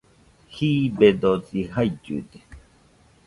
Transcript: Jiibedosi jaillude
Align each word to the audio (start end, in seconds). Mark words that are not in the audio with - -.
Jiibedosi 0.53 1.65
jaillude 1.73 2.39